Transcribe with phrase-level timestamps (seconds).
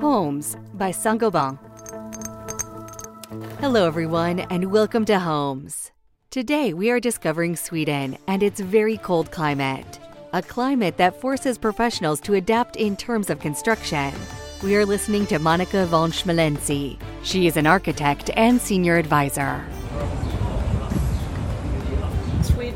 [0.00, 1.58] Homes by Saint-Gobain.
[3.60, 5.90] Hello, everyone, and welcome to Homes.
[6.30, 9.98] Today, we are discovering Sweden and its very cold climate.
[10.32, 14.12] A climate that forces professionals to adapt in terms of construction.
[14.62, 16.98] We are listening to Monica von Schmalensee.
[17.22, 19.64] She is an architect and senior advisor.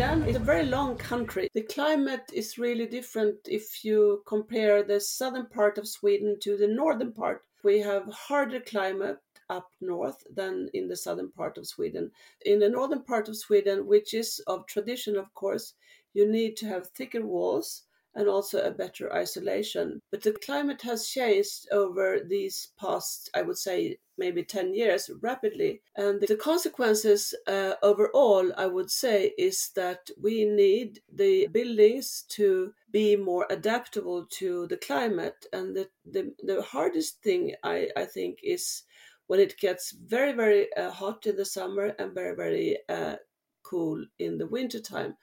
[0.00, 1.50] Sweden a very long country.
[1.52, 6.66] The climate is really different if you compare the southern part of Sweden to the
[6.66, 7.44] northern part.
[7.62, 9.18] We have harder climate
[9.50, 12.12] up north than in the southern part of Sweden.
[12.46, 15.74] In the northern part of Sweden, which is of tradition, of course,
[16.14, 17.82] you need to have thicker walls
[18.14, 20.00] and also a better isolation.
[20.10, 25.82] But the climate has changed over these past, I would say, maybe 10 years rapidly.
[25.96, 32.72] And the consequences uh, overall, I would say, is that we need the buildings to
[32.90, 35.46] be more adaptable to the climate.
[35.52, 38.82] And the, the, the hardest thing, I, I think, is
[39.28, 43.16] when it gets very, very uh, hot in the summer and very, very uh,
[43.62, 45.16] cool in the wintertime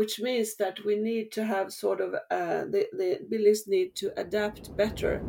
[0.00, 3.20] which means that we need to have sort of uh, the, the
[3.66, 5.20] need to adapt better.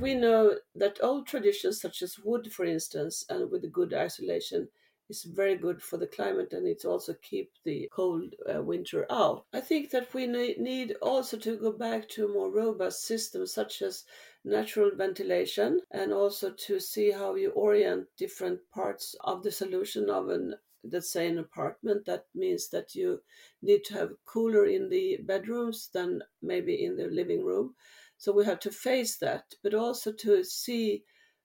[0.00, 4.68] We know that old traditions such as wood, for instance, and with good isolation,
[5.08, 9.44] is very good for the climate and it also keep the cold uh, winter out.
[9.52, 14.04] I think that we need also to go back to more robust systems such as
[14.44, 20.28] natural ventilation and also to see how you orient different parts of the solution of
[20.28, 20.54] an
[20.92, 23.22] let's say an apartment that means that you
[23.62, 27.74] need to have cooler in the bedrooms than maybe in the living room
[28.18, 31.02] so we have to face that but also to see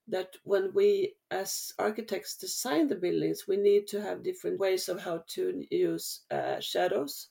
[0.09, 5.02] that when we as architects design the buildings we need to have different ways of
[5.02, 7.27] how to use uh, shadows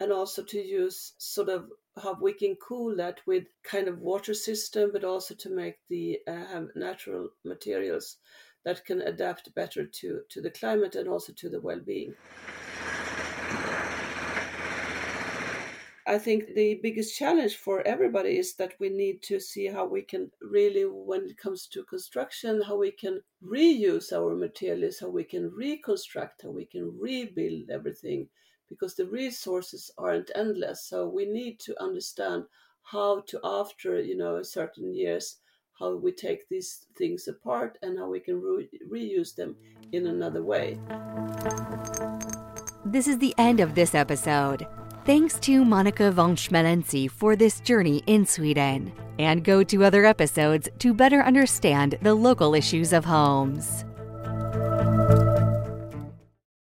[0.00, 1.66] and also to use sort of
[2.02, 6.18] how we can cool that with kind of water system but also to make the
[6.26, 8.16] uh, have natural materials
[8.64, 12.14] that can adapt better to to the climate and also to the well-being
[16.06, 20.02] I think the biggest challenge for everybody is that we need to see how we
[20.02, 25.24] can really, when it comes to construction, how we can reuse our materials, how we
[25.24, 28.28] can reconstruct, how we can rebuild everything,
[28.68, 30.84] because the resources aren't endless.
[30.84, 32.44] So we need to understand
[32.82, 35.38] how to, after you know certain years,
[35.78, 39.56] how we take these things apart and how we can re- reuse them
[39.92, 40.78] in another way.
[42.84, 44.66] This is the end of this episode.
[45.06, 48.90] Thanks to Monica von Schmalensee for this journey in Sweden.
[49.18, 53.84] And go to other episodes to better understand the local issues of homes.